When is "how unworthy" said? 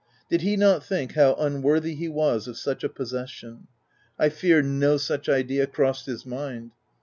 1.13-1.93